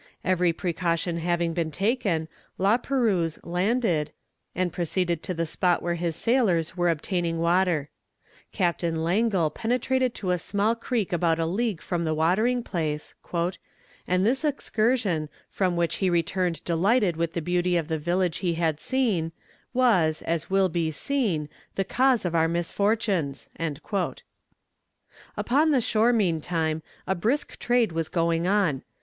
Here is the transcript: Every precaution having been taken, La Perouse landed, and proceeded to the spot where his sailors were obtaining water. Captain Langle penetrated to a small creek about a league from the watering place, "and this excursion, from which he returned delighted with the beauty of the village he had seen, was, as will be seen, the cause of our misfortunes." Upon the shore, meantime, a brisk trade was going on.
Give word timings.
Every 0.25 0.51
precaution 0.51 1.17
having 1.19 1.53
been 1.53 1.69
taken, 1.69 2.27
La 2.57 2.75
Perouse 2.77 3.37
landed, 3.43 4.09
and 4.55 4.73
proceeded 4.73 5.21
to 5.21 5.35
the 5.35 5.45
spot 5.45 5.83
where 5.83 5.93
his 5.93 6.15
sailors 6.15 6.75
were 6.75 6.89
obtaining 6.89 7.37
water. 7.37 7.87
Captain 8.51 9.03
Langle 9.03 9.51
penetrated 9.51 10.15
to 10.15 10.31
a 10.31 10.39
small 10.39 10.73
creek 10.73 11.13
about 11.13 11.37
a 11.37 11.45
league 11.45 11.83
from 11.83 12.03
the 12.03 12.15
watering 12.15 12.63
place, 12.63 13.13
"and 14.07 14.25
this 14.25 14.43
excursion, 14.43 15.29
from 15.51 15.75
which 15.75 15.97
he 15.97 16.09
returned 16.09 16.63
delighted 16.65 17.15
with 17.15 17.33
the 17.33 17.39
beauty 17.39 17.77
of 17.77 17.87
the 17.87 17.99
village 17.99 18.39
he 18.39 18.55
had 18.55 18.79
seen, 18.79 19.31
was, 19.71 20.23
as 20.23 20.49
will 20.49 20.67
be 20.67 20.89
seen, 20.89 21.47
the 21.75 21.85
cause 21.85 22.25
of 22.25 22.33
our 22.33 22.47
misfortunes." 22.47 23.51
Upon 25.37 25.69
the 25.69 25.79
shore, 25.79 26.11
meantime, 26.11 26.81
a 27.05 27.13
brisk 27.13 27.59
trade 27.59 27.91
was 27.91 28.09
going 28.09 28.47
on. 28.47 28.81